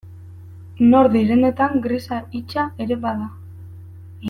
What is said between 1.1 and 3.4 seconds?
direnetan grisa hitsa ere bada.